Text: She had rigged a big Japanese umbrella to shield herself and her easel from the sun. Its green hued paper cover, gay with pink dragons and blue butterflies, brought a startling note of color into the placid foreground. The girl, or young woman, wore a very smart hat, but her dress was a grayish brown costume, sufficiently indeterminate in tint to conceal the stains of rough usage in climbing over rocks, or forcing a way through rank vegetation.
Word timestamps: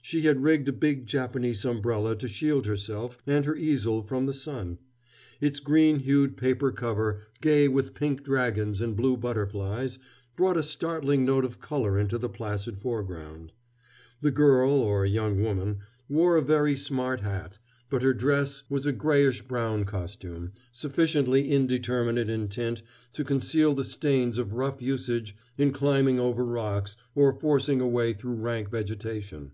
She 0.00 0.20
had 0.22 0.40
rigged 0.40 0.68
a 0.68 0.72
big 0.72 1.04
Japanese 1.06 1.64
umbrella 1.64 2.14
to 2.18 2.28
shield 2.28 2.64
herself 2.66 3.18
and 3.26 3.44
her 3.44 3.56
easel 3.56 4.04
from 4.04 4.26
the 4.26 4.32
sun. 4.34 4.78
Its 5.40 5.58
green 5.58 5.98
hued 5.98 6.36
paper 6.36 6.70
cover, 6.70 7.22
gay 7.40 7.66
with 7.66 7.92
pink 7.92 8.22
dragons 8.22 8.80
and 8.80 8.94
blue 8.96 9.16
butterflies, 9.16 9.98
brought 10.36 10.56
a 10.56 10.62
startling 10.62 11.24
note 11.24 11.44
of 11.44 11.58
color 11.60 11.98
into 11.98 12.18
the 12.18 12.28
placid 12.28 12.78
foreground. 12.78 13.50
The 14.20 14.30
girl, 14.30 14.74
or 14.74 15.04
young 15.04 15.42
woman, 15.42 15.78
wore 16.08 16.36
a 16.36 16.40
very 16.40 16.76
smart 16.76 17.22
hat, 17.22 17.58
but 17.90 18.02
her 18.02 18.14
dress 18.14 18.62
was 18.70 18.86
a 18.86 18.92
grayish 18.92 19.42
brown 19.42 19.84
costume, 19.84 20.52
sufficiently 20.70 21.50
indeterminate 21.50 22.30
in 22.30 22.46
tint 22.46 22.80
to 23.14 23.24
conceal 23.24 23.74
the 23.74 23.82
stains 23.82 24.38
of 24.38 24.52
rough 24.54 24.80
usage 24.80 25.34
in 25.58 25.72
climbing 25.72 26.20
over 26.20 26.44
rocks, 26.44 26.96
or 27.16 27.32
forcing 27.40 27.80
a 27.80 27.88
way 27.88 28.12
through 28.12 28.36
rank 28.36 28.70
vegetation. 28.70 29.50